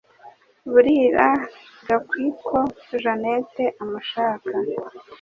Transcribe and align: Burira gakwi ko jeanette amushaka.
Burira 0.71 1.27
gakwi 1.87 2.25
ko 2.45 2.59
jeanette 3.01 3.65
amushaka. 3.83 4.51